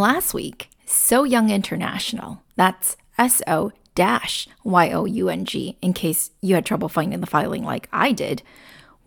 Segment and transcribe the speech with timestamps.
[0.00, 5.92] Last week, So Young International, that's S O dash Y O U N G, in
[5.92, 8.42] case you had trouble finding the filing like I did,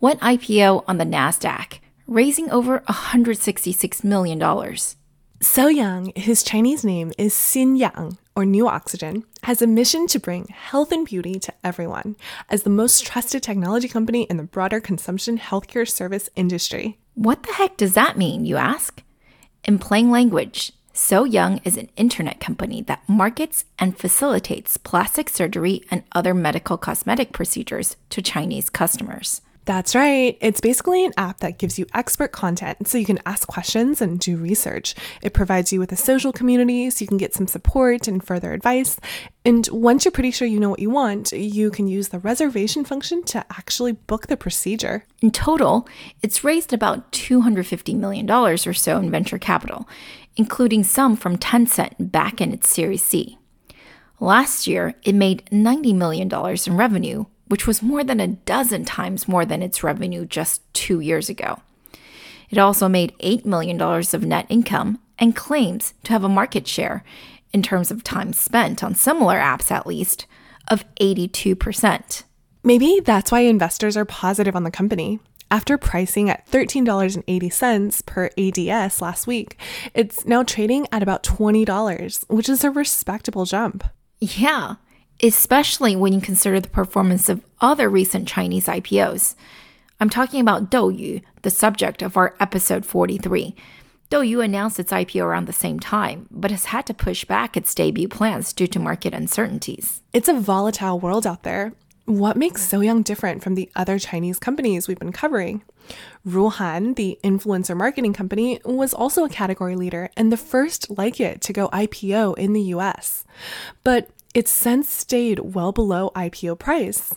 [0.00, 4.76] went IPO on the NASDAQ, raising over $166 million.
[5.42, 10.20] So Young, his Chinese name is Xin Yang, or New Oxygen, has a mission to
[10.20, 12.14] bring health and beauty to everyone
[12.48, 16.98] as the most trusted technology company in the broader consumption healthcare service industry.
[17.14, 19.02] What the heck does that mean, you ask?
[19.64, 25.82] In plain language, So Young is an internet company that markets and facilitates plastic surgery
[25.90, 29.40] and other medical cosmetic procedures to Chinese customers.
[29.66, 30.36] That's right.
[30.42, 34.20] It's basically an app that gives you expert content so you can ask questions and
[34.20, 34.94] do research.
[35.22, 38.52] It provides you with a social community so you can get some support and further
[38.52, 39.00] advice.
[39.42, 42.84] And once you're pretty sure you know what you want, you can use the reservation
[42.84, 45.06] function to actually book the procedure.
[45.22, 45.88] In total,
[46.22, 49.88] it's raised about $250 million or so in venture capital,
[50.36, 53.38] including some from Tencent back in its Series C.
[54.20, 57.24] Last year, it made $90 million in revenue
[57.54, 61.60] which was more than a dozen times more than its revenue just two years ago.
[62.50, 67.04] It also made $8 million of net income and claims to have a market share,
[67.52, 70.26] in terms of time spent on similar apps at least,
[70.66, 72.24] of 82%.
[72.64, 75.20] Maybe that's why investors are positive on the company.
[75.48, 79.56] After pricing at $13.80 per ADS last week,
[79.94, 83.84] it's now trading at about $20, which is a respectable jump.
[84.18, 84.74] Yeah,
[85.22, 89.34] especially when you consider the performance of other recent Chinese IPOs.
[90.00, 93.54] I'm talking about Douyu, the subject of our episode 43.
[94.10, 97.74] Douyu announced its IPO around the same time, but has had to push back its
[97.74, 100.02] debut plans due to market uncertainties.
[100.12, 101.72] It's a volatile world out there.
[102.06, 105.62] What makes So Young different from the other Chinese companies we've been covering?
[106.26, 111.40] Ruhnn, the influencer marketing company, was also a category leader and the first like it
[111.42, 113.24] to go IPO in the US.
[113.84, 117.14] But it's since stayed well below IPO price.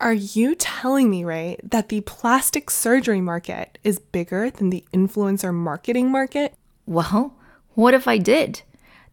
[0.00, 5.52] Are you telling me, Ray, that the plastic surgery market is bigger than the influencer
[5.52, 6.54] marketing market?
[6.86, 7.36] Well,
[7.74, 8.62] what if I did?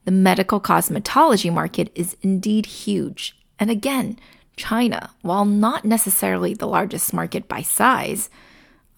[0.06, 3.36] The medical cosmetology market is indeed huge.
[3.60, 4.18] And again,
[4.56, 8.30] China, while not necessarily the largest market by size,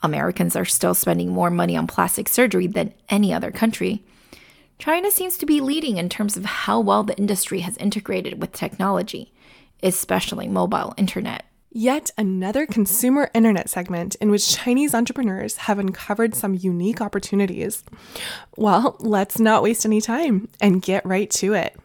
[0.03, 4.03] Americans are still spending more money on plastic surgery than any other country.
[4.81, 8.51] China seems to be leading in terms of how well the industry has integrated with
[8.51, 9.31] technology,
[9.83, 11.45] especially mobile internet.
[11.71, 17.83] Yet another consumer internet segment in which Chinese entrepreneurs have uncovered some unique opportunities.
[18.57, 21.77] Well, let's not waste any time and get right to it.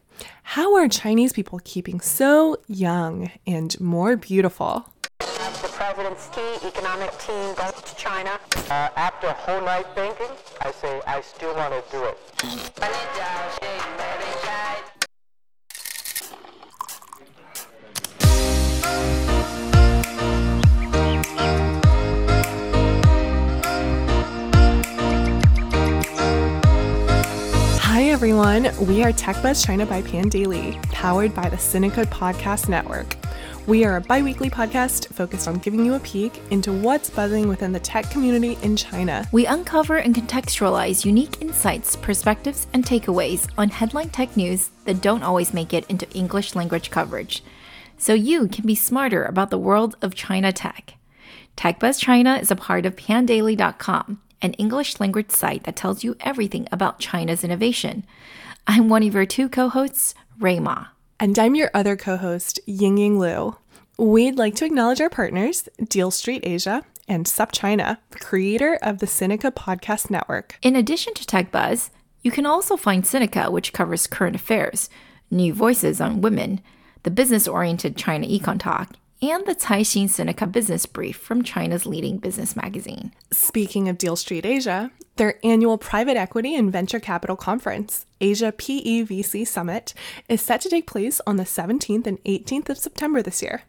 [0.42, 4.90] How are Chinese people keeping so young and more beautiful?
[5.62, 8.38] The president's key economic team goes to China.
[8.68, 10.26] Uh, after a whole night thinking,
[10.60, 12.18] I say I still want to do it.
[27.80, 33.16] Hi everyone, we are TechBuzz China by Pandaily, powered by the Sinica Podcast Network.
[33.66, 37.48] We are a bi weekly podcast focused on giving you a peek into what's buzzing
[37.48, 39.26] within the tech community in China.
[39.32, 45.24] We uncover and contextualize unique insights, perspectives, and takeaways on headline tech news that don't
[45.24, 47.42] always make it into English language coverage,
[47.98, 50.94] so you can be smarter about the world of China tech.
[51.56, 56.68] TechBuzz China is a part of pandaily.com, an English language site that tells you everything
[56.70, 58.06] about China's innovation.
[58.68, 60.86] I'm one of your two co hosts, Rui Ma.
[61.18, 63.56] And I'm your other co host, Ying Ying Liu.
[63.96, 69.50] We'd like to acknowledge our partners, Deal Street Asia and SupChina, creator of the Sinica
[69.50, 70.58] Podcast Network.
[70.60, 71.88] In addition to TechBuzz,
[72.20, 74.90] you can also find Sinica, which covers current affairs,
[75.32, 76.60] NüVoices on women,
[77.04, 82.18] the business oriented China Econ Talk, and the Caixin Sinica Business Brief from China's leading
[82.18, 83.12] business magazine.
[83.30, 89.46] Speaking of Deal Street Asia, their annual private equity and venture capital conference, Asia PEVC
[89.46, 89.94] Summit,
[90.28, 93.62] is set to take place on the 17th and 18th of September this year.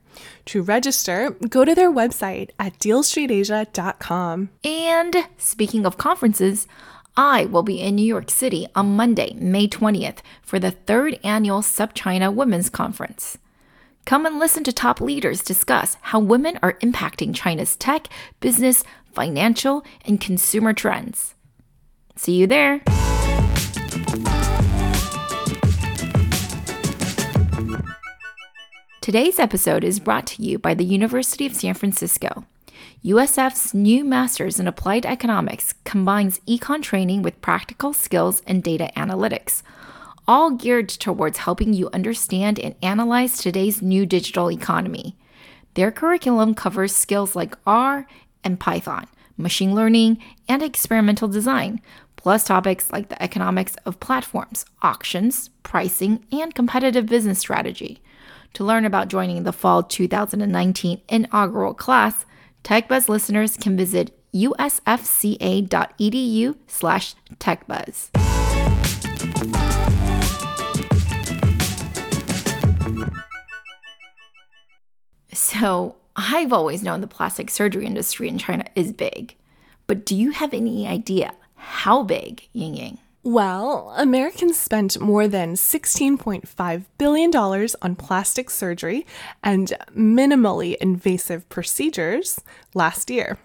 [0.47, 4.49] To register, go to their website at dealstreetasia.com.
[4.63, 6.67] And speaking of conferences,
[7.15, 11.61] I will be in New York City on Monday, May 20th, for the third annual
[11.61, 13.37] SupChina Women's Conference.
[14.07, 18.07] Come and listen to top leaders discuss how women are impacting China's tech,
[18.39, 21.35] business, financial, and consumer trends.
[22.15, 22.79] See you there.
[29.01, 32.45] Today's episode is brought to you by the University of San Francisco.
[33.03, 39.63] USF's new Masters in Applied Economics combines econ training with practical skills and data analytics,
[40.27, 45.15] all geared towards helping you understand and analyze today's new digital economy.
[45.75, 48.07] Their curriculum covers skills like R
[48.43, 49.07] and Python,
[49.37, 50.17] machine learning,
[50.49, 51.81] and experimental design,
[52.15, 58.01] plus topics like the economics of platforms, auctions, pricing, and competitive business strategy.
[58.55, 62.25] To learn about joining the fall 2019 inaugural class,
[62.63, 65.67] TechBuzz listeners can visit usfca.edu
[75.37, 79.35] So, I've always known the plastic surgery industry in China is big.
[79.85, 82.97] But do you have any idea how big, Ying Ying?
[83.21, 89.05] Well, Americans spent more than $16.5 billion on plastic surgery
[89.43, 92.41] and minimally invasive procedures
[92.73, 93.37] last year.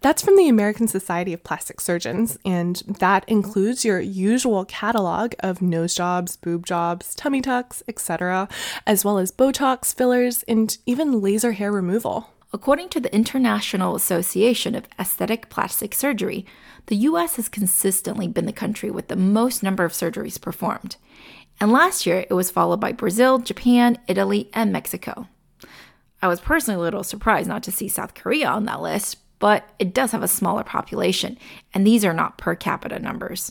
[0.00, 5.62] That's from the American Society of Plastic Surgeons, and that includes your usual catalog of
[5.62, 8.48] nose jobs, boob jobs, tummy tucks, etc.,
[8.86, 12.30] as well as Botox, fillers, and even laser hair removal.
[12.52, 16.44] According to the International Association of Aesthetic Plastic Surgery,
[16.86, 20.96] the US has consistently been the country with the most number of surgeries performed.
[21.60, 25.28] And last year, it was followed by Brazil, Japan, Italy, and Mexico.
[26.20, 29.68] I was personally a little surprised not to see South Korea on that list, but
[29.80, 31.36] it does have a smaller population,
[31.74, 33.50] and these are not per capita numbers.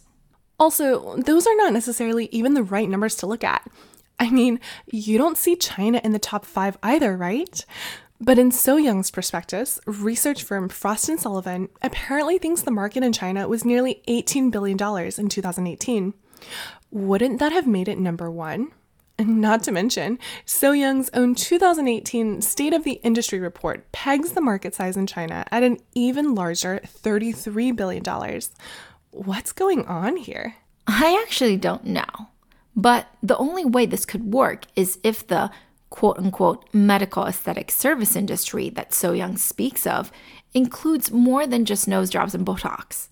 [0.57, 3.69] Also, those are not necessarily even the right numbers to look at.
[4.17, 7.65] I mean, you don't see China in the top five either, right?
[8.21, 13.11] But in So Young's prospectus, research firm Frost & Sullivan apparently thinks the market in
[13.11, 14.77] China was nearly $18 billion
[15.17, 16.13] in 2018.
[16.89, 18.71] Wouldn't that have made it number one?
[19.25, 24.75] Not to mention, So Young's own 2018 State of the Industry report pegs the market
[24.75, 28.03] size in China at an even larger $33 billion.
[29.11, 30.55] What's going on here?
[30.87, 32.29] I actually don't know.
[32.75, 35.51] But the only way this could work is if the
[35.89, 40.11] quote unquote medical aesthetic service industry that So Young speaks of
[40.53, 43.09] includes more than just nose jobs and Botox.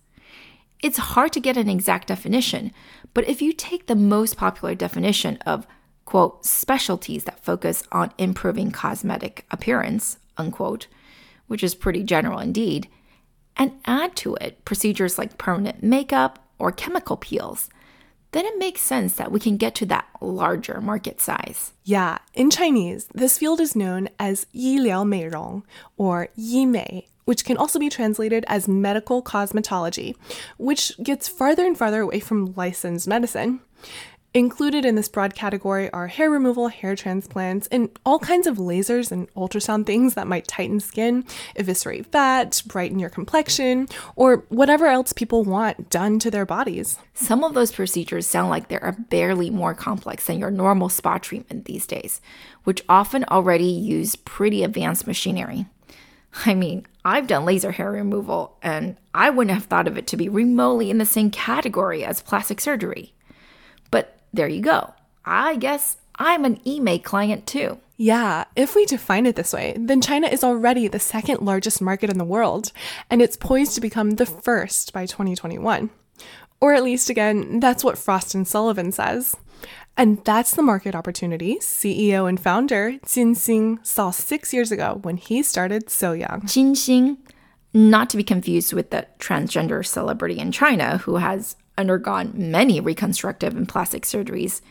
[0.82, 2.72] It's hard to get an exact definition,
[3.14, 5.68] but if you take the most popular definition of
[6.10, 10.88] quote, specialties that focus on improving cosmetic appearance, unquote,
[11.46, 12.88] which is pretty general indeed,
[13.56, 17.70] and add to it procedures like permanent makeup or chemical peels
[18.32, 21.74] then it makes sense that we can get to that larger market size.
[21.84, 25.64] Yeah, in Chinese, this field is known as Yiliao Meirong
[25.98, 30.16] or Yi Mei, which can also be translated as medical cosmetology,
[30.58, 33.62] which gets farther and farther away from licensed medicine.
[34.36, 39.12] Included in this broad category are hair removal, hair transplants, and all kinds of lasers
[39.12, 45.14] and ultrasound things that might tighten skin, eviscerate fat, brighten your complexion, or whatever else
[45.14, 47.00] people want done to their bodies.
[47.16, 51.18] Some of those procedures sound like they are barely more complex than your normal spa
[51.18, 52.22] treatment these days,
[52.66, 55.66] which often already use pretty advanced machinery.
[56.46, 60.18] I mean, I've done laser hair removal, and I wouldn't have thought of it to
[60.18, 63.16] be remotely in the same category as plastic surgery.
[64.34, 64.94] There you go.
[65.26, 67.80] I guess I'm an Yimei client too.
[67.98, 72.10] Yeah, if we define it this way, then China is already the second largest market
[72.10, 72.72] in the world,
[73.10, 75.90] and it's poised to become the first by 2021.
[76.62, 79.36] Or at least, again, that's what Frost and Sullivan says.
[79.98, 85.18] And that's the market opportunity CEO and founder Jin Xing saw six years ago when
[85.18, 86.44] he started So Young.
[86.45, 87.18] Jin Xing,
[87.74, 93.56] not to be confused with the transgender celebrity in China who has undergone many reconstructive
[93.56, 94.62] and plastic surgeries,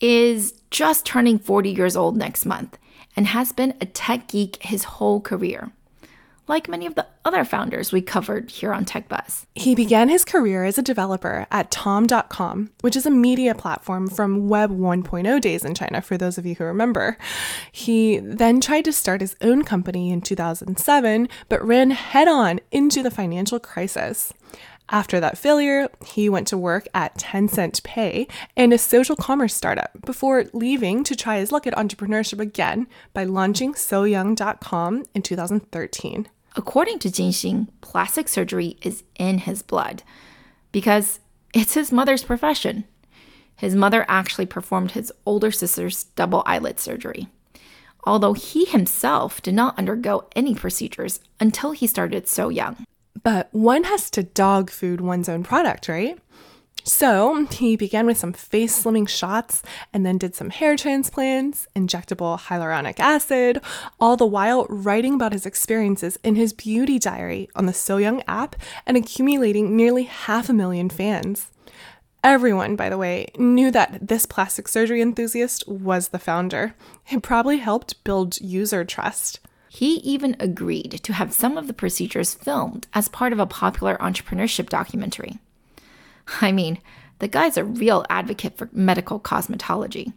[0.00, 2.78] is just turning 40 years old next month
[3.16, 5.72] and has been a tech geek his whole career.
[6.46, 9.44] Like many of the other founders we covered here on TechBuzz.
[9.54, 14.48] He began his career as a developer at Tom.com, which is a media platform from
[14.48, 17.18] Web 1.0 days in China, for those of you who remember.
[17.70, 23.02] He then tried to start his own company in 2007, but ran head on into
[23.02, 24.32] the financial crisis.
[24.90, 28.26] After that failure, he went to work at Tencent Pay
[28.56, 33.24] and a social commerce startup before leaving to try his luck at entrepreneurship again by
[33.24, 36.28] launching SoYoung.com in 2013.
[36.56, 40.02] According to Jinxing, plastic surgery is in his blood
[40.72, 41.20] because
[41.52, 42.84] it's his mother's profession.
[43.56, 47.28] His mother actually performed his older sister's double eyelid surgery,
[48.04, 52.86] although he himself did not undergo any procedures until he started so young.
[53.22, 56.18] But one has to dog food one's own product, right?
[56.84, 62.38] So he began with some face slimming shots and then did some hair transplants, injectable
[62.38, 63.60] hyaluronic acid,
[64.00, 68.22] all the while writing about his experiences in his beauty diary on the So Young
[68.26, 68.56] app
[68.86, 71.50] and accumulating nearly half a million fans.
[72.24, 76.74] Everyone, by the way, knew that this plastic surgery enthusiast was the founder.
[77.10, 79.40] It probably helped build user trust.
[79.68, 83.96] He even agreed to have some of the procedures filmed as part of a popular
[83.98, 85.38] entrepreneurship documentary.
[86.40, 86.78] I mean,
[87.18, 90.12] the guy's a real advocate for medical cosmetology.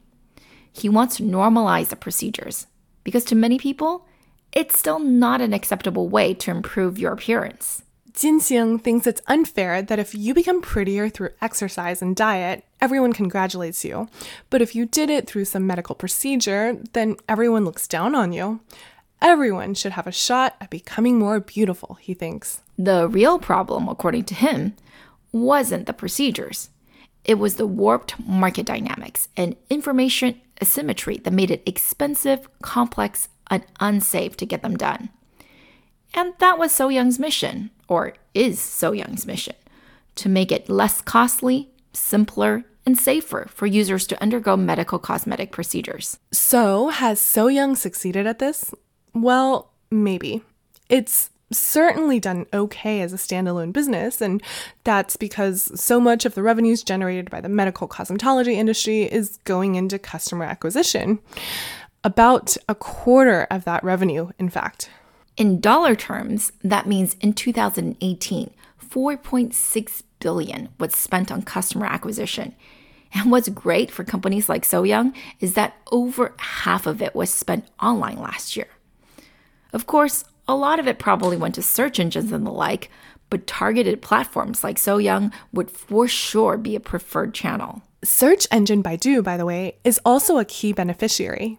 [0.72, 2.68] He wants to normalize the procedures
[3.04, 4.08] because to many people,
[4.52, 7.84] it's still not an acceptable way to improve your appearance.
[8.14, 13.86] Jinxing thinks it's unfair that if you become prettier through exercise and diet, everyone congratulates
[13.86, 14.10] you.
[14.50, 18.60] But if you did it through some medical procedure, then everyone looks down on you.
[19.22, 22.62] Everyone should have a shot at becoming more beautiful, he thinks.
[22.78, 24.74] The real problem, according to him,
[25.32, 26.70] wasn't the procedures.
[27.24, 33.64] It was the warped market dynamics and information asymmetry that made it expensive, complex, and
[33.80, 35.10] unsafe to get them done.
[36.16, 39.56] And that was So Young's mission, or is So Young's mission,
[40.16, 46.18] to make it less costly, simpler, and safer for users to undergo medical cosmetic procedures.
[46.32, 48.74] So, has So Young succeeded at this?
[49.14, 50.42] Well, maybe.
[50.90, 54.42] It's certainly done okay as a standalone business, and
[54.84, 59.76] that's because so much of the revenues generated by the medical cosmetology industry is going
[59.76, 61.20] into customer acquisition.
[62.04, 64.90] About a quarter of that revenue, in fact.
[65.38, 68.52] In dollar terms, that means in 2018,
[68.90, 72.56] 4.6 billion was spent on customer acquisition.
[73.14, 77.30] And what's great for companies like So Young is that over half of it was
[77.30, 78.68] spent online last year.
[79.74, 82.90] Of course, a lot of it probably went to search engines and the like,
[83.30, 87.82] but targeted platforms like So Young would for sure be a preferred channel.
[88.04, 91.58] Search engine Baidu, by the way, is also a key beneficiary.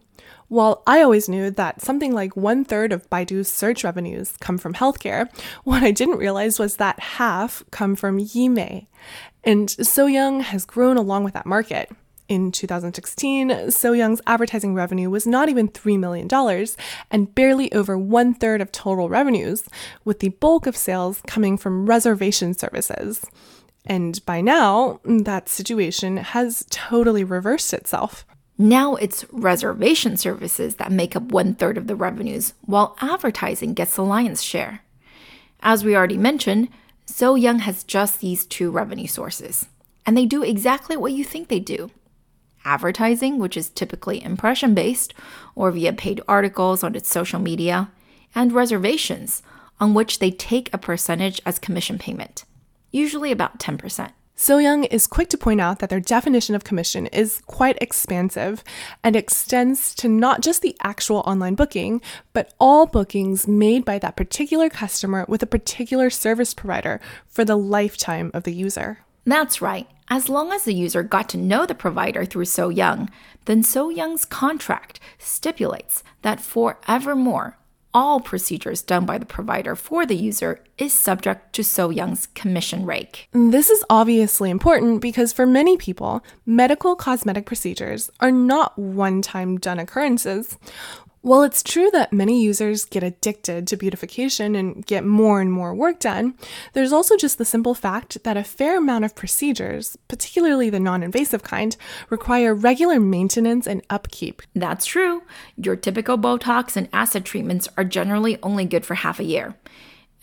[0.49, 4.75] While I always knew that something like one third of Baidu's search revenues come from
[4.75, 5.31] healthcare,
[5.65, 8.87] what I didn't realize was that half come from Yimei.
[9.45, 11.91] And So Young has grown along with that market.
[12.29, 16.29] In 2016, So Young's advertising revenue was not even $3 million
[17.11, 19.65] and barely over one third of total revenues,
[20.05, 23.27] with the bulk of sales coming from reservation services.
[23.85, 28.25] And by now, that situation has totally reversed itself.
[28.57, 33.97] Now it's reservation services that make up one third of the revenues, while advertising gets
[33.97, 34.83] the lion's share.
[35.61, 36.69] As we already mentioned,
[37.05, 39.67] So Young has just these two revenue sources,
[40.07, 41.91] and they do exactly what you think they do
[42.65, 45.15] advertising, which is typically impression based
[45.55, 47.91] or via paid articles on its social media,
[48.35, 49.43] and reservations,
[49.81, 52.45] on which they take a percentage as commission payment,
[52.91, 54.13] usually about 10%.
[54.35, 58.65] So Young is quick to point out that their definition of commission is quite expansive
[59.05, 62.01] and extends to not just the actual online booking,
[62.33, 67.57] but all bookings made by that particular customer with a particular service provider for the
[67.57, 69.01] lifetime of the user.
[69.25, 69.89] That's right.
[70.09, 73.09] As long as the user got to know the provider through So Young,
[73.45, 77.57] then So Young's contract stipulates that forevermore,
[77.95, 82.85] all procedures done by the provider for the user is subject to So Young's commission
[82.85, 83.29] rake.
[83.33, 89.59] This is obviously important because for many people, medical cosmetic procedures are not one time
[89.59, 90.59] done occurrences.
[91.23, 95.73] While it's true that many users get addicted to beautification and get more and more
[95.73, 96.35] work done,
[96.73, 101.05] there's also just the simple fact that a fair amount of procedures, particularly the non
[101.05, 101.77] invasive kind,
[102.11, 104.43] require regular maintenance and upkeep.
[104.57, 105.23] That's true.
[105.57, 109.55] Your typical Botox and acid treatments are generally only good for half a year.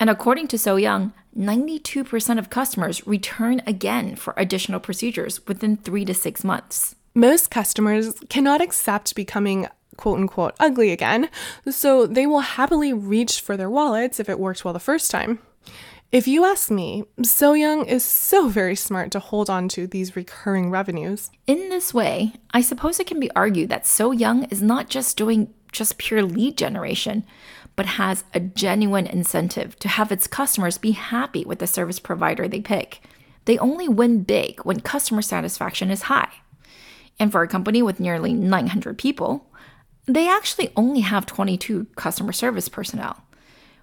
[0.01, 6.03] And according to So Young, 92% of customers return again for additional procedures within three
[6.03, 6.95] to six months.
[7.15, 11.29] Most customers cannot accept becoming quote unquote ugly again,
[11.69, 15.39] so they will happily reach for their wallets if it worked well the first time.
[16.11, 20.15] If you ask me, So Young is so very smart to hold on to these
[20.15, 21.29] recurring revenues.
[21.45, 25.17] In this way, I suppose it can be argued that So Young is not just
[25.17, 27.25] doing just pure lead generation,
[27.75, 32.47] but has a genuine incentive to have its customers be happy with the service provider
[32.47, 33.01] they pick.
[33.45, 36.31] They only win big when customer satisfaction is high.
[37.19, 39.47] And for a company with nearly 900 people,
[40.09, 43.23] they actually only have 22 customer service personnel,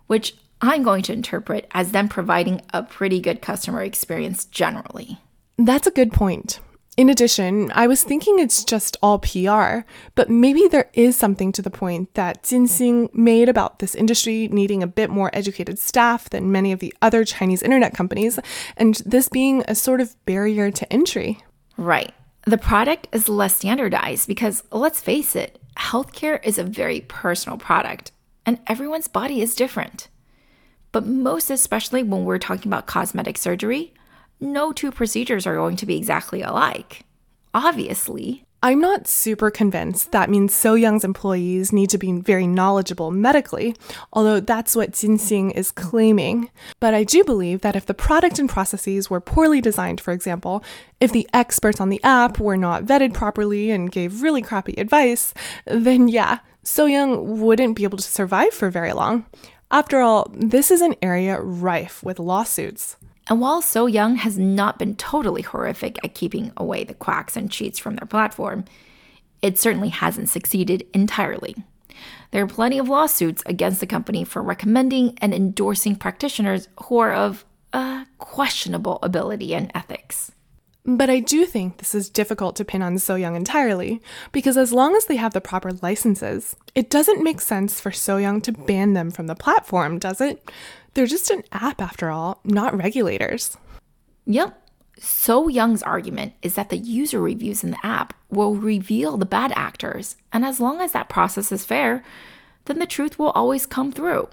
[0.06, 5.21] which I'm going to interpret as them providing a pretty good customer experience generally.
[5.56, 6.61] That's a good point.
[6.97, 9.80] In addition, I was thinking it's just all PR,
[10.14, 14.83] but maybe there is something to the point that Jinxing made about this industry needing
[14.83, 18.38] a bit more educated staff than many of the other Chinese internet companies,
[18.78, 21.45] and this being a sort of barrier to entry.
[21.76, 22.14] Right.
[22.47, 28.12] The product is less standardized because, let's face it, healthcare is a very personal product,
[28.45, 30.09] and everyone's body is different.
[30.92, 33.92] But most especially when we're talking about cosmetic surgery,
[34.40, 37.04] no two procedures are going to be exactly alike.
[37.52, 38.45] Obviously.
[38.66, 43.76] I'm not super convinced that means So Young's employees need to be very knowledgeable medically,
[44.12, 46.50] although that's what Jinxing is claiming.
[46.80, 50.64] But I do believe that if the product and processes were poorly designed, for example,
[50.99, 55.32] if the experts on the app were not vetted properly and gave really crappy advice,
[55.66, 59.26] then yeah, So Young wouldn't be able to survive for very long.
[59.70, 62.96] After all, this is an area rife with lawsuits.
[63.28, 67.50] And while So Young has not been totally horrific at keeping away the quacks and
[67.50, 68.64] cheats from their platform,
[69.42, 71.56] it certainly hasn't succeeded entirely.
[72.30, 77.12] There are plenty of lawsuits against the company for recommending and endorsing practitioners who are
[77.12, 80.33] of uh, questionable ability and ethics.
[80.85, 84.73] But I do think this is difficult to pin on So Young entirely, because as
[84.73, 88.52] long as they have the proper licenses, it doesn't make sense for So Young to
[88.52, 90.49] ban them from the platform, does it?
[90.96, 93.58] They're just an app after all, not regulators.
[94.24, 94.58] Yep.
[94.98, 99.52] So Young's argument is that the user reviews in the app will reveal the bad
[99.54, 102.02] actors, and as long as that process is fair,
[102.64, 104.30] then the truth will always come through.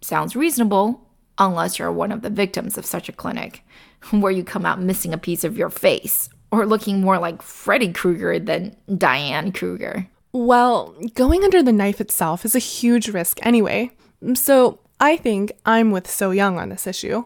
[0.00, 3.64] Sounds reasonable, unless you're one of the victims of such a clinic,
[4.10, 7.92] where you come out missing a piece of your face or looking more like Freddy
[7.92, 10.08] Krueger than Diane Kruger.
[10.32, 13.92] Well, going under the knife itself is a huge risk anyway,
[14.34, 17.24] so I think I'm with So Young on this issue.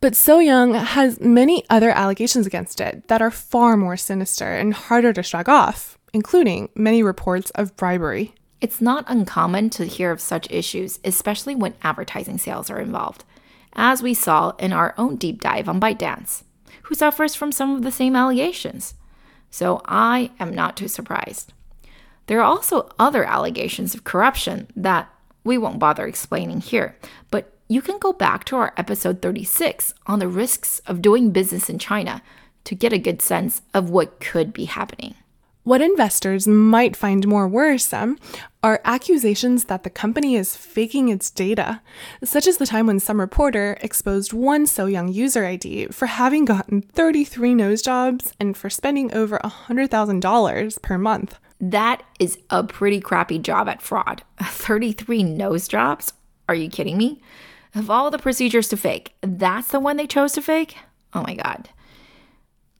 [0.00, 4.72] But So Young has many other allegations against it that are far more sinister and
[4.72, 8.34] harder to shrug off, including many reports of bribery.
[8.60, 13.24] It's not uncommon to hear of such issues, especially when advertising sales are involved,
[13.72, 16.44] as we saw in our own deep dive on ByteDance,
[16.84, 18.94] who suffers from some of the same allegations.
[19.50, 21.52] So I am not too surprised.
[22.28, 25.12] There are also other allegations of corruption that
[25.44, 26.96] we won't bother explaining here,
[27.30, 31.68] but you can go back to our episode 36 on the risks of doing business
[31.68, 32.22] in China
[32.64, 35.14] to get a good sense of what could be happening.
[35.64, 38.18] What investors might find more worrisome
[38.62, 41.82] are accusations that the company is faking its data,
[42.24, 46.46] such as the time when some reporter exposed one So Young user ID for having
[46.46, 51.38] gotten 33 nose jobs and for spending over $100,000 per month.
[51.60, 54.22] That is a pretty crappy job at fraud.
[54.42, 56.12] 33 nose jobs?
[56.48, 57.20] Are you kidding me?
[57.74, 60.76] Of all the procedures to fake, that's the one they chose to fake?
[61.12, 61.68] Oh my god.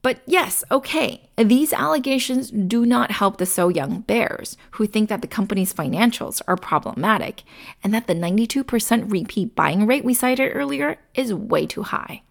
[0.01, 5.21] But yes, okay, these allegations do not help the So Young bears, who think that
[5.21, 7.43] the company's financials are problematic
[7.83, 12.21] and that the 92% repeat buying rate we cited earlier is way too high.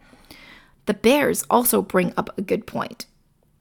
[0.87, 3.05] The bears also bring up a good point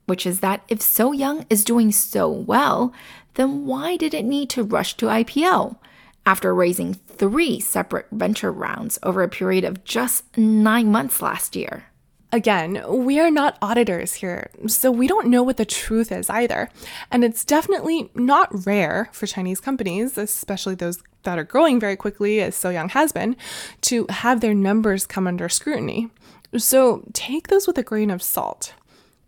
[0.08, 2.91] which is that if So Young is doing so well,
[3.36, 5.78] then why did it need to rush to IPO
[6.26, 11.86] after raising three separate venture rounds over a period of just nine months last year?
[12.32, 16.70] Again, we are not auditors here, so we don't know what the truth is either.
[17.10, 22.41] And it's definitely not rare for Chinese companies, especially those that are growing very quickly,
[22.41, 23.38] as So Young has been,
[23.82, 26.10] to have their numbers come under scrutiny.
[26.58, 28.74] So take those with a grain of salt.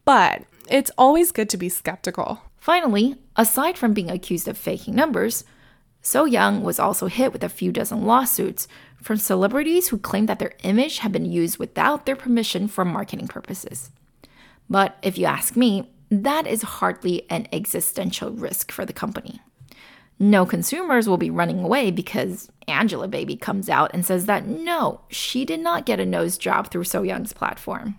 [0.04, 2.42] But it's always good to be skeptical.
[2.58, 5.44] Finally, aside from being accused of faking numbers,
[6.02, 8.68] So Young was also hit with a few dozen lawsuits
[9.02, 13.28] from celebrities who claimed that their image had been used without their permission for marketing
[13.28, 13.92] purposes.
[14.70, 19.42] But if you ask me, that is hardly an existential risk for the company.
[20.20, 25.46] No consumers will be running away because Angelababy comes out and says that no, she
[25.46, 27.96] did not get a nose job through So Young's platform.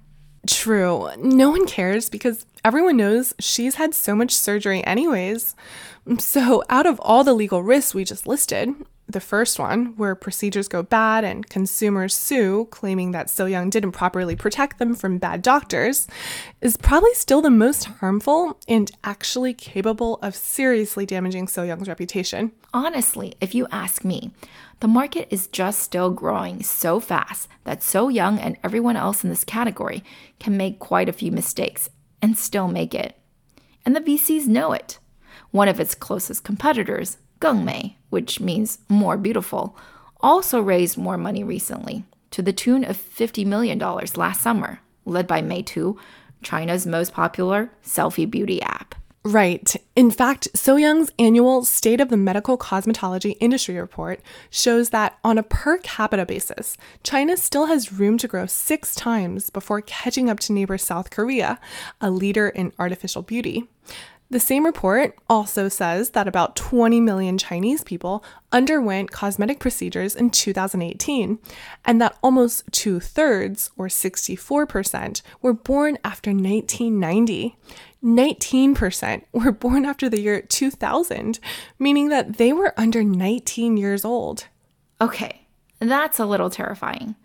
[0.46, 1.10] True.
[1.18, 5.54] No one cares because everyone knows she's had so much surgery, anyways.
[6.18, 8.74] So, out of all the legal risks we just listed,
[9.12, 13.92] the first one, where procedures go bad and consumers sue, claiming that So Young didn't
[13.92, 16.06] properly protect them from bad doctors,
[16.60, 22.52] is probably still the most harmful and actually capable of seriously damaging So Young's reputation.
[22.72, 24.30] Honestly, if you ask me,
[24.80, 29.30] the market is just still growing so fast that So Young and everyone else in
[29.30, 30.02] this category
[30.38, 31.90] can make quite a few mistakes
[32.22, 33.16] and still make it.
[33.84, 34.98] And the VCs know it.
[35.50, 39.76] One of its closest competitors, Gengmei, which means more beautiful,
[40.20, 45.40] also raised more money recently, to the tune of $50 million last summer, led by
[45.40, 45.96] Meitu,
[46.42, 48.89] China's most popular selfie beauty app.
[49.22, 49.76] Right.
[49.94, 55.36] In fact, So Young's annual State of the Medical Cosmetology Industry report shows that on
[55.36, 60.40] a per capita basis, China still has room to grow six times before catching up
[60.40, 61.60] to neighbor South Korea,
[62.00, 63.68] a leader in artificial beauty.
[64.30, 70.30] The same report also says that about 20 million Chinese people underwent cosmetic procedures in
[70.30, 71.40] 2018,
[71.84, 77.56] and that almost two thirds, or 64%, were born after 1990.
[78.03, 81.39] 19% were born after the year 2000,
[81.79, 84.47] meaning that they were under 19 years old.
[85.01, 85.47] Okay,
[85.79, 87.15] that's a little terrifying.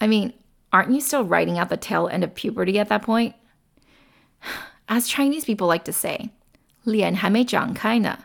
[0.00, 0.32] I mean,
[0.72, 3.34] aren't you still riding out the tail end of puberty at that point?
[4.88, 6.30] As Chinese people like to say,
[6.84, 8.20] 脸还没长开呢.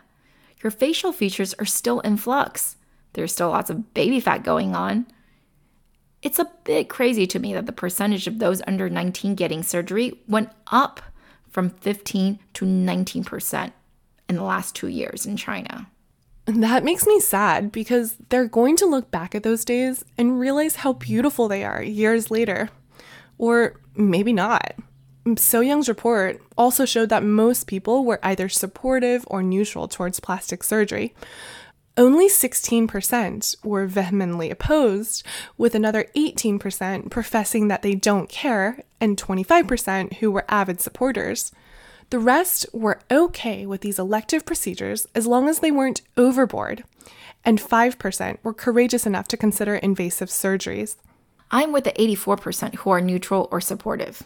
[0.62, 2.76] Your facial features are still in flux.
[3.12, 5.06] There's still lots of baby fat going on.
[6.22, 10.20] It's a bit crazy to me that the percentage of those under 19 getting surgery
[10.26, 11.00] went up
[11.51, 13.71] from 15 to 19%
[14.29, 15.87] in the last two years in China.
[16.45, 20.77] That makes me sad because they're going to look back at those days and realize
[20.77, 22.69] how beautiful they are years later.
[23.37, 24.75] Or maybe not.
[25.37, 30.63] So Young's report also showed that most people were either supportive or neutral towards plastic
[30.63, 31.13] surgery.
[31.97, 35.25] Only 16% were vehemently opposed,
[35.57, 41.51] with another 18% professing that they don't care, and 25% who were avid supporters.
[42.09, 46.83] The rest were okay with these elective procedures as long as they weren't overboard,
[47.43, 50.95] and 5% were courageous enough to consider invasive surgeries.
[51.51, 54.23] I'm with the 84% who are neutral or supportive.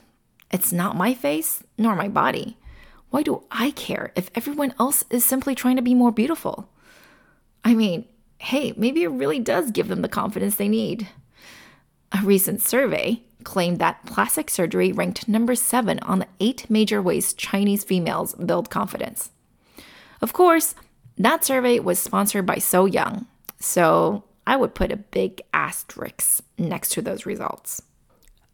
[0.51, 2.57] It's not my face nor my body.
[3.09, 6.69] Why do I care if everyone else is simply trying to be more beautiful?
[7.65, 8.05] I mean,
[8.37, 11.07] hey, maybe it really does give them the confidence they need.
[12.11, 17.33] A recent survey claimed that plastic surgery ranked number seven on the eight major ways
[17.33, 19.31] Chinese females build confidence.
[20.21, 20.75] Of course,
[21.17, 23.25] that survey was sponsored by So Young,
[23.59, 27.81] so I would put a big asterisk next to those results.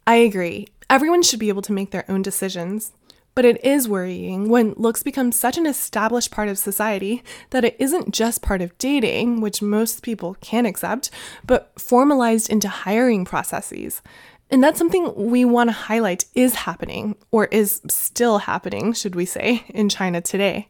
[0.07, 0.67] I agree.
[0.89, 2.91] Everyone should be able to make their own decisions.
[3.33, 7.77] But it is worrying when looks become such an established part of society that it
[7.79, 11.09] isn't just part of dating, which most people can accept,
[11.45, 14.01] but formalized into hiring processes.
[14.49, 19.25] And that's something we want to highlight is happening, or is still happening, should we
[19.25, 20.67] say, in China today.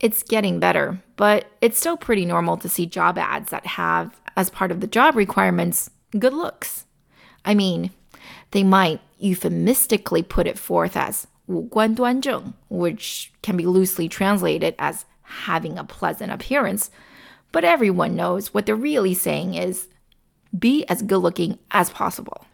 [0.00, 4.50] It's getting better, but it's still pretty normal to see job ads that have, as
[4.50, 5.88] part of the job requirements,
[6.18, 6.84] good looks.
[7.44, 7.92] I mean,
[8.50, 15.05] they might euphemistically put it forth as 五官端正, which can be loosely translated as
[15.45, 16.89] having a pleasant appearance,
[17.51, 19.87] but everyone knows what they're really saying is
[20.57, 22.45] be as good looking as possible.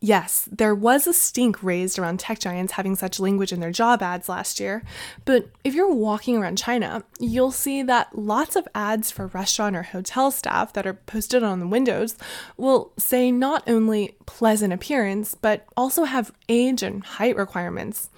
[0.00, 4.02] Yes, there was a stink raised around tech giants having such language in their job
[4.02, 4.82] ads last year,
[5.24, 9.82] but if you're walking around China, you'll see that lots of ads for restaurant or
[9.82, 12.18] hotel staff that are posted on the windows
[12.58, 18.10] will say not only pleasant appearance, but also have age and height requirements.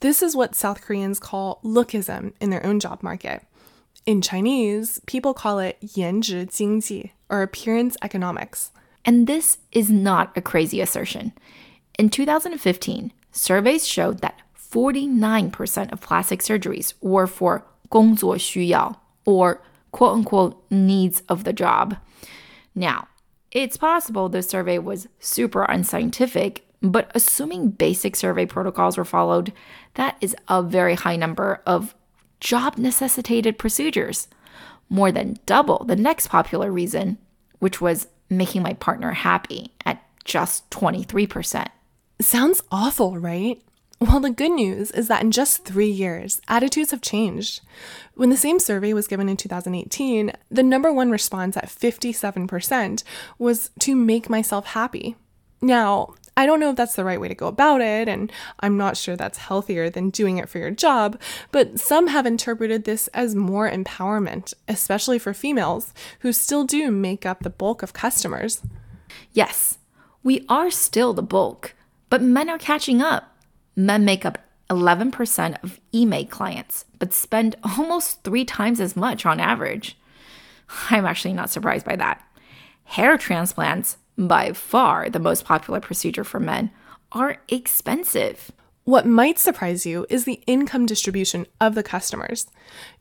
[0.00, 3.42] This is what South Koreans call lookism in their own job market.
[4.04, 8.70] In Chinese, people call it 颜值经济, or appearance economics.
[9.06, 11.32] And this is not a crazy assertion.
[11.98, 20.64] In 2015, surveys showed that 49% of plastic surgeries were for 工作需要 or quote unquote
[20.70, 21.96] needs of the job.
[22.74, 23.08] Now,
[23.50, 29.52] it's possible the survey was super unscientific, but assuming basic survey protocols were followed,
[29.94, 31.94] that is a very high number of
[32.40, 34.26] job necessitated procedures,
[34.88, 37.18] more than double the next popular reason,
[37.58, 41.67] which was making my partner happy at just 23%.
[42.19, 43.61] Sounds awful, right?
[43.99, 47.61] Well, the good news is that in just three years, attitudes have changed.
[48.13, 53.03] When the same survey was given in 2018, the number one response at 57%
[53.39, 55.15] was to make myself happy.
[55.61, 58.77] Now, I don't know if that's the right way to go about it, and I'm
[58.77, 61.19] not sure that's healthier than doing it for your job,
[61.51, 67.25] but some have interpreted this as more empowerment, especially for females who still do make
[67.25, 68.61] up the bulk of customers.
[69.33, 69.79] Yes,
[70.23, 71.73] we are still the bulk,
[72.07, 73.35] but men are catching up.
[73.75, 74.37] Men make up
[74.69, 79.97] 11% of Yimei clients, but spend almost three times as much on average.
[80.91, 82.23] I'm actually not surprised by that.
[82.83, 86.71] Hair transplants by far the most popular procedure for men,
[87.11, 88.51] are expensive.
[88.83, 92.47] What might surprise you is the income distribution of the customers.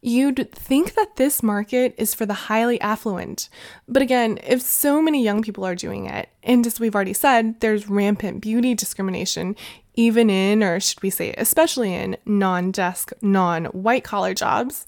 [0.03, 3.49] You'd think that this market is for the highly affluent.
[3.87, 7.61] But again, if so many young people are doing it, and as we've already said,
[7.61, 9.55] there's rampant beauty discrimination,
[9.97, 14.85] even in, or should we say, especially in non desk, non white collar jobs,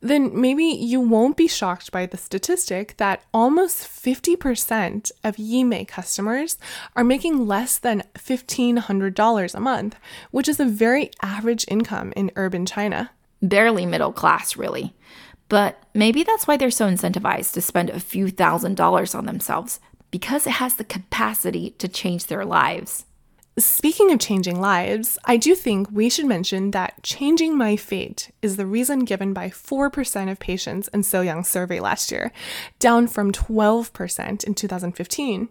[0.00, 6.58] then maybe you won't be shocked by the statistic that almost 50% of Yimei customers
[6.94, 9.96] are making less than $1,500 a month,
[10.30, 13.10] which is a very average income in urban China.
[13.40, 14.94] Barely middle class, really.
[15.48, 19.80] But maybe that's why they're so incentivized to spend a few thousand dollars on themselves,
[20.10, 23.06] because it has the capacity to change their lives.
[23.58, 28.56] Speaking of changing lives, I do think we should mention that changing my fate is
[28.56, 32.32] the reason given by 4% of patients in So Young's survey last year,
[32.78, 35.48] down from 12% in 2015.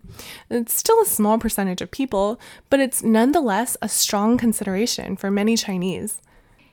[0.49, 2.39] It's still a small percentage of people,
[2.71, 6.23] but it's nonetheless a strong consideration for many Chinese.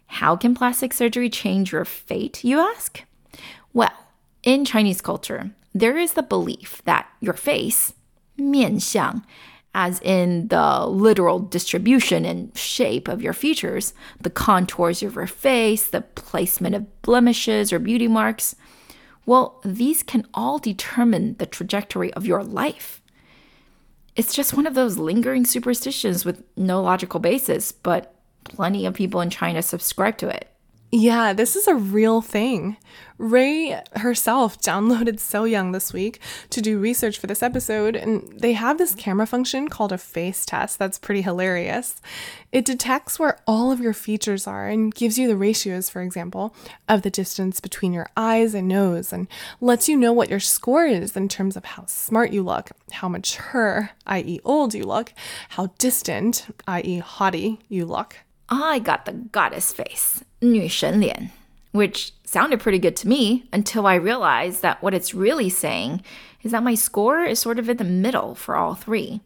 [0.07, 3.03] How can plastic surgery change your fate, you ask?
[3.75, 3.93] Well,
[4.43, 7.93] in Chinese culture, there is the belief that your face,
[8.39, 9.27] 面相,
[9.75, 15.89] as in the literal distribution and shape of your features, the contours of your face,
[15.89, 18.57] the placement of blemishes or beauty marks,
[19.27, 23.03] well, these can all determine the trajectory of your life.
[24.17, 29.21] It's just one of those lingering superstitions with no logical basis, but plenty of people
[29.21, 30.49] in China subscribe to it.
[30.91, 32.79] Yeah, this is a real thing.
[33.19, 38.55] Ray herself downloaded So Young this week to do research for this episode, and they
[38.55, 42.01] have this camera function called a face test that's pretty hilarious.
[42.53, 46.55] It detects where all of your features are and gives you the ratios, for example,
[46.89, 49.29] of the distance between your eyes and nose, and
[49.61, 53.09] lets you know what your score is in terms of how smart you look, how
[53.09, 55.13] mature, i.e., old, you look,
[55.51, 58.17] how distant, i.e., haughty, you look.
[58.49, 61.32] I got the goddess face, 女神脸,
[61.72, 66.02] which sounded pretty good to me until I realized that what it's really saying
[66.42, 69.22] is that my score is sort of in the middle for all three.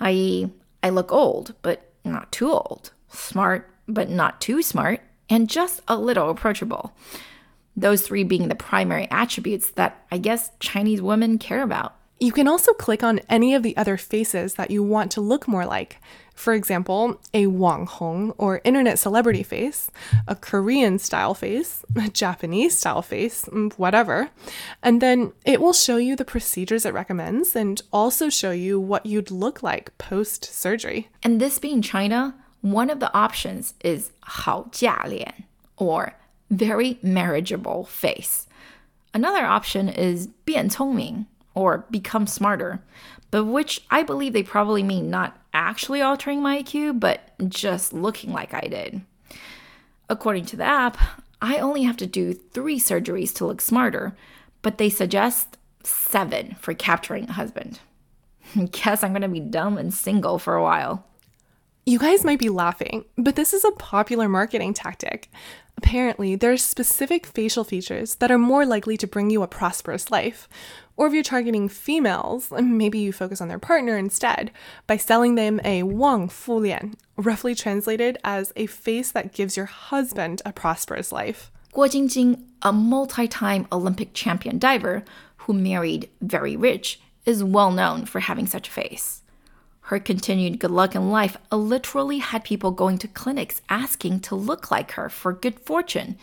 [0.00, 0.50] I.e.,
[0.82, 5.96] I look old, but not too old, smart, but not too smart, and just a
[5.96, 6.92] little approachable.
[7.76, 11.94] Those three being the primary attributes that I guess Chinese women care about.
[12.23, 15.45] You can also click on any of the other faces that you want to look
[15.45, 15.97] more like.
[16.33, 19.91] For example, a Wang Hong or internet celebrity face,
[20.25, 24.29] a Korean style face, a Japanese style face, mm, whatever.
[24.81, 29.05] And then it will show you the procedures it recommends and also show you what
[29.05, 31.09] you'd look like post surgery.
[31.23, 35.43] And this being China, one of the options is 好嫁脸
[35.75, 36.13] or
[36.49, 38.47] very marriageable face.
[39.13, 42.81] Another option is 变聪明 or become smarter,
[43.31, 48.31] but which I believe they probably mean not actually altering my IQ, but just looking
[48.31, 49.01] like I did.
[50.09, 50.97] According to the app,
[51.41, 54.15] I only have to do three surgeries to look smarter,
[54.61, 57.79] but they suggest seven for capturing a husband.
[58.71, 61.05] Guess I'm gonna be dumb and single for a while.
[61.85, 65.29] You guys might be laughing, but this is a popular marketing tactic.
[65.77, 70.09] Apparently, there are specific facial features that are more likely to bring you a prosperous
[70.09, 70.47] life.
[70.95, 74.51] Or if you're targeting females, maybe you focus on their partner instead
[74.85, 79.65] by selling them a Wang Fu Lian, roughly translated as a face that gives your
[79.65, 81.51] husband a prosperous life.
[81.73, 85.03] Guo Jingjing, a multi time Olympic champion diver
[85.37, 89.23] who married very rich, is well known for having such a face.
[89.87, 94.71] Her continued good luck in life literally had people going to clinics asking to look
[94.71, 96.17] like her for good fortune,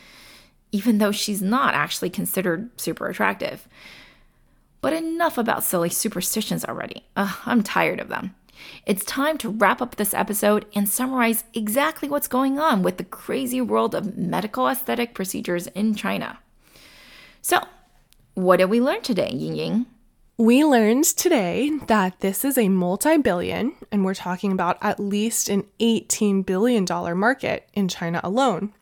[0.73, 3.69] even though she's not actually considered super attractive.
[4.81, 7.05] But enough about silly superstitions already.
[7.17, 8.35] Ugh, I'm tired of them.
[8.87, 13.05] It's time to wrap up this episode and summarize exactly what's going on with the
[13.05, 16.39] crazy world of medical aesthetic procedures in China.
[17.43, 17.61] So,
[18.35, 19.87] what did we learn today, Ying Ying?
[20.41, 25.51] We learned today that this is a multi billion, and we're talking about at least
[25.51, 26.87] an $18 billion
[27.19, 28.73] market in China alone.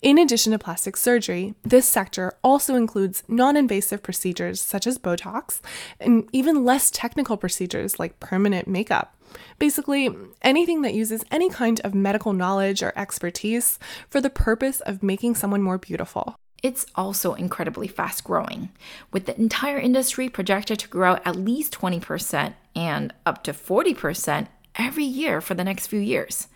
[0.00, 5.60] In addition to plastic surgery, this sector also includes non invasive procedures such as Botox
[6.00, 9.14] and even less technical procedures like permanent makeup.
[9.58, 10.08] Basically,
[10.40, 15.34] anything that uses any kind of medical knowledge or expertise for the purpose of making
[15.34, 16.36] someone more beautiful.
[16.62, 18.70] It's also incredibly fast growing,
[19.12, 24.46] with the entire industry projected to grow at least 20% and up to 40%
[24.76, 26.46] every year for the next few years.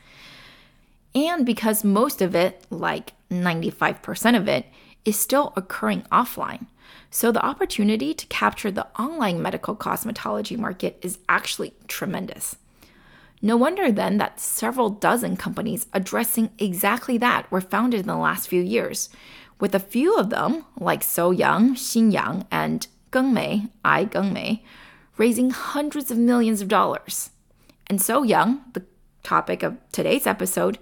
[1.15, 4.67] And because most of it, like 95% of it,
[5.05, 6.67] is still occurring offline.
[7.11, 12.57] So the opportunity to capture the online medical cosmetology market is actually tremendous.
[13.43, 18.49] No wonder then that several dozen companies addressing exactly that were founded in the last
[18.49, 19.09] few years,
[19.59, 24.61] with a few of them, like So Young, Xin Yang, and Gengmei, I Gengmei,
[25.17, 27.31] raising hundreds of millions of dollars.
[27.87, 28.85] And So Young, the
[29.23, 30.79] topic of today's episode,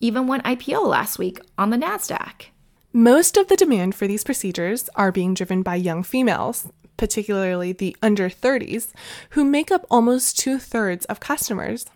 [0.00, 2.46] even went IPO last week on the NASDAQ.
[2.92, 7.96] Most of the demand for these procedures are being driven by young females, particularly the
[8.02, 8.92] under 30s,
[9.30, 11.86] who make up almost two thirds of customers.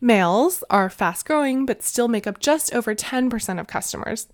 [0.00, 4.26] Males are fast growing, but still make up just over 10% of customers.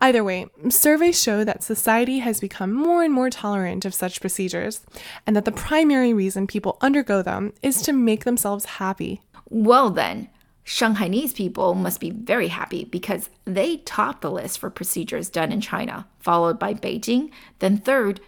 [0.00, 4.80] Either way, surveys show that society has become more and more tolerant of such procedures,
[5.26, 9.20] and that the primary reason people undergo them is to make themselves happy.
[9.50, 10.28] Well, then,
[10.64, 15.60] Shanghainese people must be very happy because they top the list for procedures done in
[15.60, 18.20] China, followed by Beijing, then third,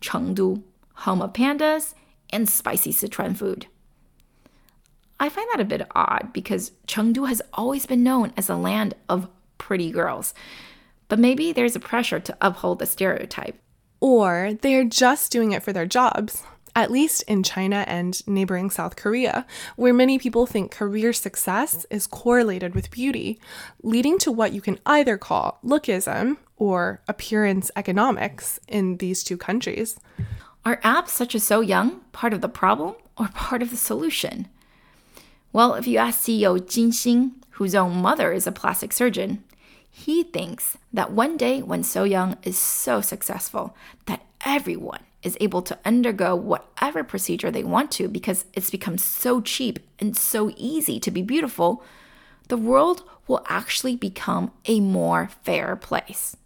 [0.00, 0.62] Chengdu,
[0.94, 1.94] home of pandas
[2.30, 3.66] and spicy Sichuan food.
[5.18, 8.94] I find that a bit odd because Chengdu has always been known as a land
[9.08, 9.28] of
[9.58, 10.32] pretty girls,
[11.10, 13.60] but maybe there's a pressure to uphold the stereotype.
[14.00, 16.42] Or they're just doing it for their jobs
[16.74, 19.46] at least in China and neighboring South Korea,
[19.76, 23.40] where many people think career success is correlated with beauty,
[23.82, 29.98] leading to what you can either call lookism or appearance economics in these two countries.
[30.64, 34.48] Are apps such as So Young part of the problem or part of the solution?
[35.52, 39.42] Well, if you ask CEO Jin Xing, whose own mother is a plastic surgeon,
[39.90, 43.76] he thinks that one day when So Young is so successful
[44.06, 49.40] that everyone is able to undergo whatever procedure they want to because it's become so
[49.40, 51.82] cheap and so easy to be beautiful,
[52.48, 56.36] the world will actually become a more fair place.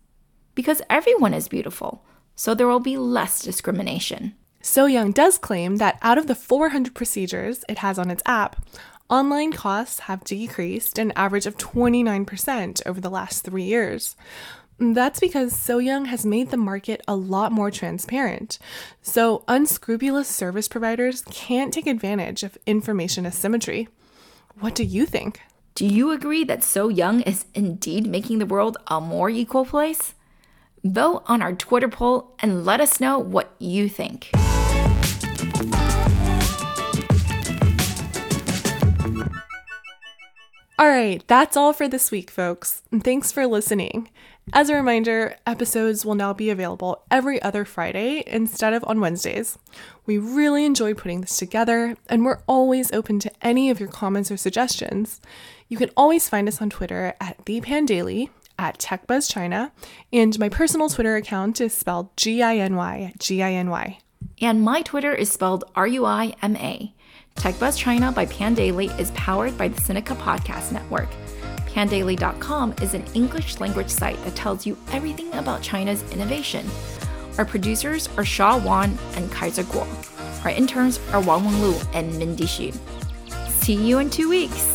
[0.55, 2.05] Because everyone is beautiful,
[2.35, 4.35] so there will be less discrimination.
[4.61, 8.65] So Young does claim that out of the 400 procedures it has on its app,
[9.09, 14.17] online costs have decreased an average of 29% over the last three years.
[14.79, 18.59] That's because So Young has made the market a lot more transparent.
[19.03, 23.89] So unscrupulous service providers can't take advantage of information asymmetry.
[24.59, 25.41] What do you think?
[25.75, 30.15] Do you agree that So Young is indeed making the world a more equal place?
[30.83, 34.31] Vote on our Twitter poll and let us know what you think.
[40.77, 42.83] All right, that's all for this week, folks.
[42.93, 44.11] Thanks for listening.
[44.53, 49.57] As a reminder, episodes will now be available every other Friday instead of on Wednesdays.
[50.05, 54.33] We really enjoy putting this together, and we're always open to any of your comments
[54.33, 55.21] or suggestions.
[55.69, 59.71] You can always find us on Twitter at ThePanDaily, at TechBuzzChina,
[60.13, 63.99] and my personal Twitter account is spelled G I N Y G I N Y.
[64.41, 66.94] And my Twitter is spelled R U I M A.
[67.37, 71.09] TechBuzz China by Pandaily is powered by the Sinica Podcast Network.
[71.67, 76.67] Pandaily.com is an English language site that tells you everything about China's innovation.
[77.37, 79.85] Our producers are Shaw Wan and Kaiser Kuo.
[80.45, 82.75] Our interns are Wang Wenlu and Mindy Xu.
[83.51, 84.74] See you in two weeks.